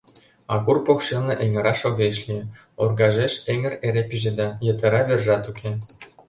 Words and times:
Агур 0.53 0.77
покшелне 0.85 1.33
эҥыраш 1.43 1.79
огеш 1.89 2.17
лий, 2.27 2.43
оргажеш 2.81 3.33
эҥыр 3.51 3.73
эре 3.87 4.03
пижеда, 4.09 4.47
йытыра 4.65 5.01
вержат 5.07 5.43
уке. 5.51 5.69